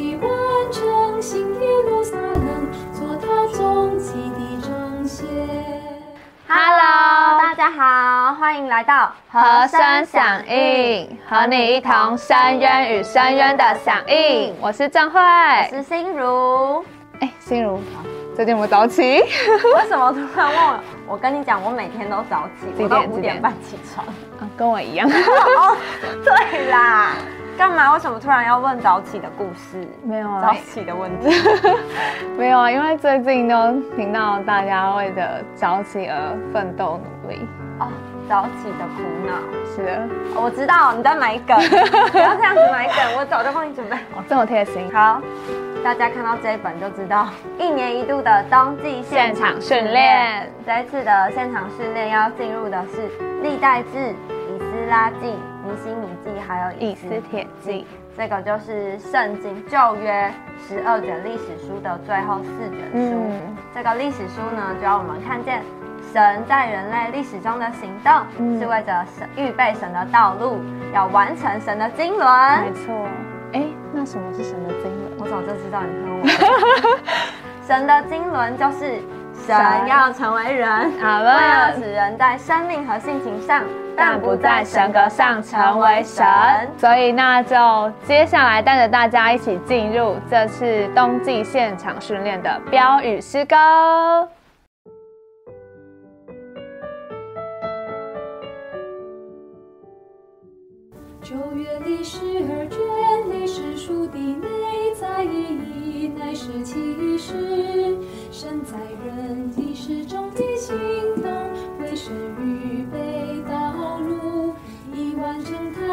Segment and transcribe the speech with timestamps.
[0.00, 0.30] 期完
[0.72, 5.26] 成新耶路撒冷，做他终极的彰显。
[6.48, 14.54] Hello，大家好，欢迎来到和声响应，和你一同深渊与深渊的响应。
[14.58, 16.82] 我是郑慧，我是心如。
[17.20, 17.78] 哎，心如，
[18.34, 20.80] 最近我早起， 为什么突然问我？
[21.08, 24.06] 我跟你讲，我每天都早起，几我都点五点半起床。
[24.06, 25.06] 啊跟我一样。
[25.12, 25.76] 哦，
[26.24, 27.12] 对啦，
[27.60, 27.92] 干嘛？
[27.92, 29.86] 为什么突然要问早起的故事？
[30.02, 31.28] 没有啊早起的问题。
[32.38, 33.54] 没有啊，因为最近都
[33.94, 36.16] 听到大家为了早起而
[36.54, 37.46] 奋斗努力。
[37.78, 37.88] 哦，
[38.26, 39.34] 早起的苦恼。
[39.76, 39.92] 是的，
[40.34, 41.54] 哦我知道你在埋梗，
[42.10, 43.94] 不要这样子埋梗，我早就帮你准备。
[44.16, 44.90] 哦，这么贴心。
[44.90, 45.20] 好，
[45.84, 50.50] 大家看到这一本就知道，一年一度的冬季现场训练。
[50.64, 53.06] 这一次的现场训练要进入的是
[53.42, 54.39] 历代志、以
[54.70, 57.84] 斯拉记、尼西米记，还有以斯帖记。
[58.16, 60.30] 这个就是圣经旧约
[60.68, 63.18] 十二卷历史书的最后四卷书。
[63.18, 65.62] 嗯这个历史书呢，就要我们看见
[66.12, 70.60] 神在人类历史中的行动，嗯是为着神预备神的道路，
[70.92, 72.62] 要完成神的经纶。
[72.62, 73.08] 没错。
[73.52, 75.18] 哎，那什么是神的经纶？
[75.18, 76.26] 我早就知道你会问我。
[77.66, 79.00] 神的经纶就是
[79.46, 80.68] 神要成为人，
[81.00, 83.62] 好为了了，使人在生命和性情上，
[84.00, 86.26] 但不在神格上成为神。
[86.78, 94.26] 所以那就接下来带着大家一起进入这次冬季现场训练的标语诗歌。
[101.20, 102.80] 九月历十二卷
[103.30, 107.98] 历史书的内在意义，乃是启示
[108.32, 110.74] 神在人历史中的行
[111.22, 111.30] 动，
[111.80, 113.39] 为神预备，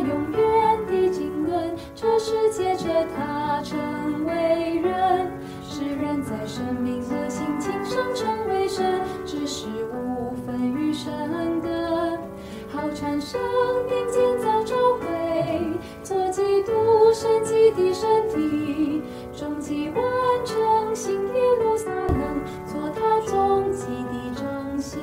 [0.00, 1.76] 永远的经纶。
[1.94, 3.78] 这是借着他成
[4.26, 5.30] 为人，
[5.62, 11.12] 使人在生命和心情上成为神，只是无分于神
[11.62, 12.18] 的。
[12.72, 13.40] 好产生
[13.88, 15.60] 并建造召会，
[16.02, 16.72] 做基督
[17.12, 19.02] 神迹的身体，
[19.36, 20.02] 终极完
[20.44, 25.00] 成新耶路撒冷，做他终极的彰显。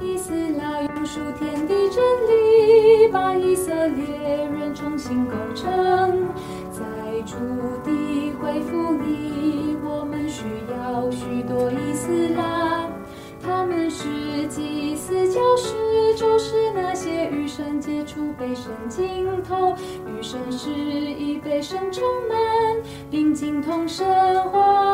[0.00, 2.04] 以斯拉用数天地真，
[3.68, 4.06] 色列
[4.46, 6.26] 人重新构成，
[6.70, 6.80] 在
[7.26, 7.36] 主
[7.84, 12.88] 的恢复里，我们需要许多伊斯拉。
[13.44, 22.38] 他们是祭司、教师，就是那些与神接触、被神精通、与神是已被神充满，
[23.10, 24.06] 并精通神
[24.44, 24.87] 话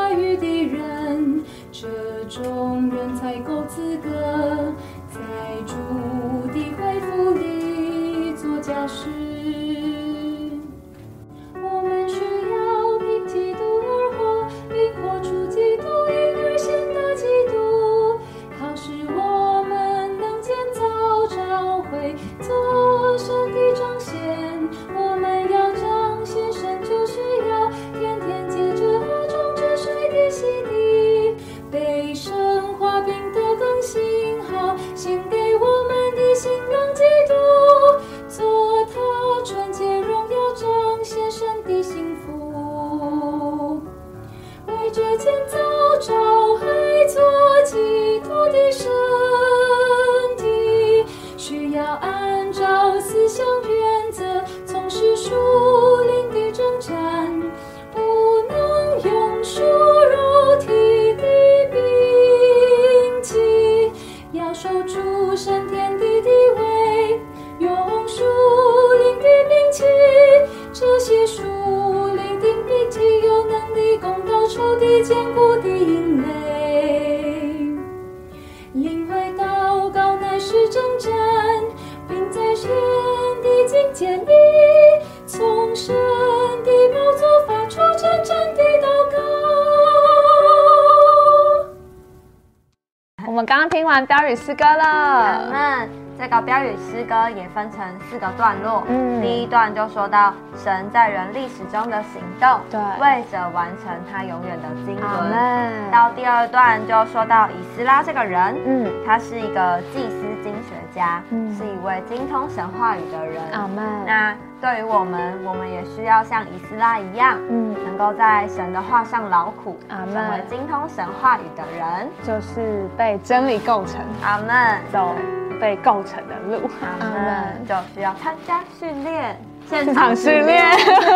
[93.94, 95.88] 完标语诗歌了，
[96.24, 98.82] 这个标语诗歌也分成四个段落。
[98.88, 105.90] 嗯第一段就说到神在人历史中的行动，对为着完成他永远的经纶。
[105.92, 113.42] 到第二段就说到以斯拉这个人，嗯，他是一个祭司经学家，嗯是一位精通神话语的人。
[113.52, 113.84] 阿门。
[114.06, 122.08] 那对于我们，我们也需要像以斯拉一样，嗯，能够在神的话上劳苦，阿门成为精通神话语的人。
[122.22, 124.80] 就是被真理构成，阿门。
[124.90, 125.14] 走
[125.60, 126.68] 被构成的路。
[126.80, 129.36] 阿门，就需要参加训练。
[129.66, 130.62] 现场训练。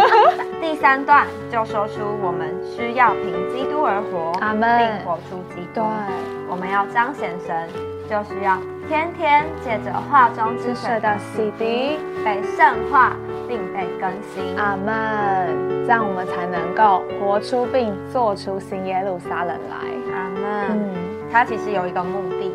[0.61, 5.83] 第三段就说出我们需要凭基督而活，阿门，并活出基督。
[5.83, 6.15] 对，
[6.49, 7.69] 我们要彰显神，
[8.09, 8.57] 就需要
[8.89, 13.15] 天天借着画中之水的洗涤，被圣化
[13.47, 14.57] 并被更新。
[14.57, 15.85] 阿门。
[15.85, 19.77] 这样我们才能够活出并做出新耶路撒冷来。
[20.15, 20.71] 阿门。
[20.71, 20.95] 嗯，
[21.31, 22.51] 它其实有一个目的，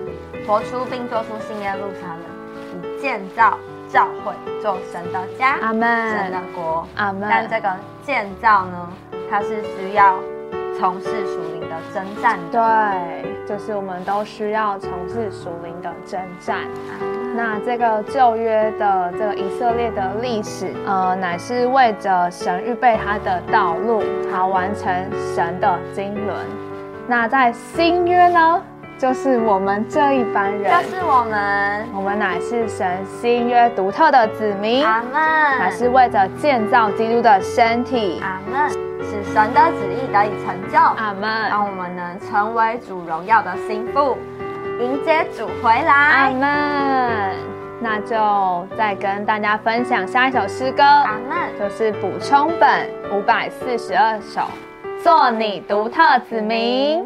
[0.46, 2.24] 活出并做出新耶路撒冷，
[2.74, 3.58] 以建造。
[3.90, 6.10] 教会做神的家，阿门。
[6.10, 7.30] 神的国，阿门。
[7.30, 7.72] 但这个
[8.04, 8.90] 建造呢，
[9.30, 10.18] 它是需要
[10.80, 12.40] 从事属灵的征战。
[12.52, 16.58] 对，就是我们都需要从事属灵的征战。
[17.36, 24.02] 那这个旧约的这个以色列的历史，呃，乃是为着神预备他的道路，
[24.32, 24.92] 好完成
[25.36, 26.36] 神的经纶。
[27.08, 28.60] 那在新约呢？
[28.98, 35.14] 就是我们这一班人，就是我们，我们乃是神新约独特的子民，阿门。
[35.14, 38.70] 乃是为着建造基督的身体，阿门。
[38.70, 41.30] 使神的旨意得以成就，阿门。
[41.50, 44.18] 让我们能成为主荣耀的心腹，
[44.80, 47.36] 迎接主回来，阿门。
[47.82, 51.60] 那就再跟大家分享下一首诗歌，阿门。
[51.60, 54.44] 就是补充本五百四十二首，
[55.04, 57.06] 做你独特子民。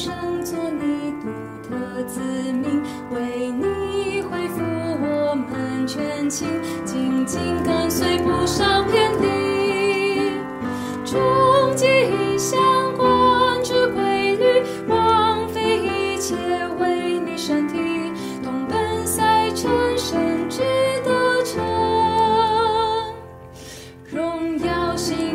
[0.00, 0.14] 生
[0.44, 1.28] 做你独
[1.68, 2.80] 特子民，
[3.10, 6.46] 为你恢复我们全情，
[6.84, 10.34] 紧紧跟随不上偏离。
[11.04, 12.60] 终极相
[12.96, 16.36] 关之规律，枉费一切
[16.78, 18.12] 为你身体，
[18.44, 19.68] 同奔赛成
[19.98, 20.60] 神之
[21.04, 21.60] 得成，
[24.12, 25.27] 荣耀心。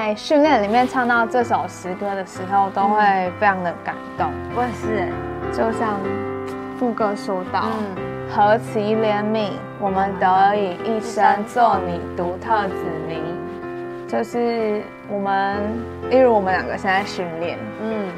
[0.00, 4.32] 在训练里面唱到这首诗歌的时候，都会非常的感动。
[4.56, 5.12] 我也是，
[5.52, 6.00] 就像
[6.78, 7.64] 副歌说到
[8.32, 12.74] ：“何其怜悯，我们得以一生做你独特子
[13.06, 13.20] 民。”
[14.08, 15.58] 就是我们，
[16.08, 18.08] 例如我们两个现在训练，嗯，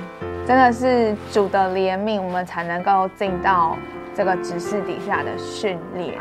[0.46, 3.76] 真的是主的怜悯，我们才能够进到。
[4.14, 6.18] 这个指示底下的训练，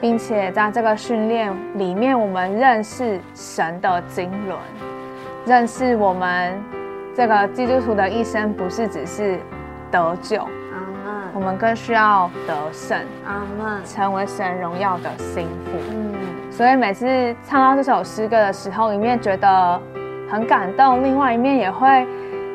[0.00, 4.58] 并且在这个训练里面，我们认识神的经纶，
[5.46, 6.62] 认识我们
[7.14, 9.38] 这个基督徒的一生不是只是
[9.90, 10.46] 得救，
[11.32, 12.98] 我们更需要得胜，
[13.84, 15.72] 成为神荣耀的心腹。
[15.90, 16.14] 嗯，
[16.50, 19.80] 所以每次唱到这首诗歌的时候，一面觉得
[20.30, 22.06] 很感动，另外一面也会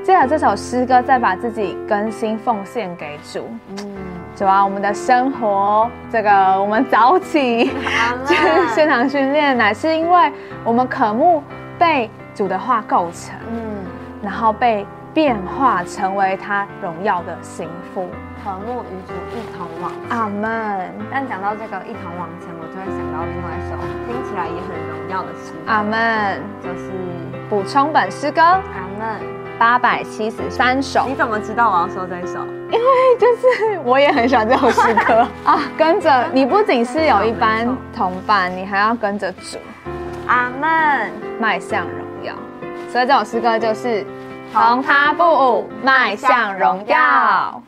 [0.03, 3.47] 借着这首诗歌再把自己更新奉献给主。
[3.77, 3.97] 嗯。
[4.33, 7.65] 主啊，我们的生活，这个我们早起
[8.25, 10.31] 就是现场训练，乃是因为
[10.63, 11.43] 我们渴慕
[11.77, 13.83] 被主的话构成，嗯，
[14.23, 18.07] 然后被变化成为他荣耀的心腹，
[18.41, 19.91] 渴慕与主一同往。
[20.09, 20.89] 阿门。
[21.11, 23.75] 但讲到这个一同往前，我就会想到另外一首
[24.07, 25.51] 听起来也很荣耀的诗。
[25.67, 26.41] 阿门。
[26.63, 26.89] 就是
[27.49, 28.41] 补充本诗歌。
[28.41, 28.61] 阿
[28.97, 29.40] 门。
[29.61, 31.05] 八百七十三首。
[31.07, 32.39] 你怎么知道我要说这首？
[32.71, 35.59] 因为就是我也很喜欢这首诗歌 啊。
[35.77, 39.59] 跟着你不仅是有一班同伴，你还要跟着主。
[40.25, 41.11] 阿门。
[41.39, 42.33] 迈向荣耀。
[42.89, 44.03] 所以这首诗歌就是
[44.51, 47.60] 同他不舞，迈向荣耀。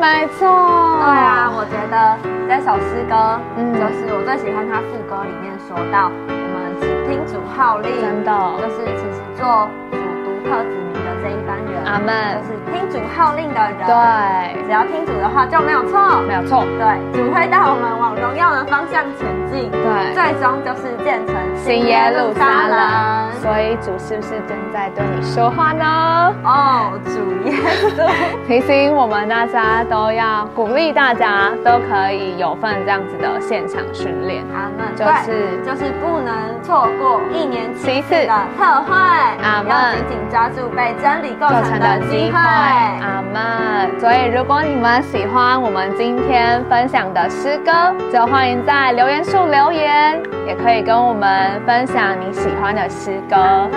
[0.00, 2.16] 没错，对啊，我觉得
[2.48, 8.32] 这首诗歌，嗯，就是我最喜欢它副歌里面说到，我们只听主号令，真的，
[8.64, 23.32] 就是其实做主独特子民的这一班人，阿门，就是听主号令的人，对，只要听主的话就没有错，没有错，对，主会带我们往荣耀的方向前进，对，最终就是建成新耶路撒冷。
[23.40, 26.34] 所以主是不是正在对你说话呢？
[26.44, 27.54] 哦，主耶
[27.96, 28.10] 稣
[28.46, 34.44] 提醒我们大家都要鼓励大家都可以有份这样子的现场训练。
[34.54, 34.94] 阿门。
[34.94, 38.94] 就是就是不能错过一年七次的特会。
[39.42, 39.68] 阿门。
[39.68, 42.38] 要紧紧抓住被真理构成的机会。
[42.74, 44.00] 阿门。
[44.00, 47.72] 所以如果你们喜欢我们今天分享的诗歌，
[48.12, 53.68] 就欢迎在留言处留言，也可以跟我们分享你喜欢的诗歌。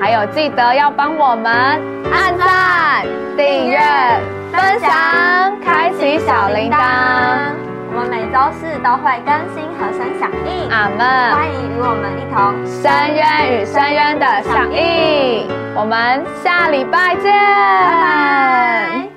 [0.00, 1.52] 还有记得要帮我们
[2.12, 3.04] 按赞、
[3.36, 3.78] 订阅、
[4.52, 6.78] 分享、开启小铃铛。
[7.90, 10.70] 我们每周四都会更新和声响应。
[10.70, 11.00] 阿门！
[11.34, 15.67] 欢迎与我们一同深渊与深渊的响应。
[15.78, 19.07] 我们下礼拜见。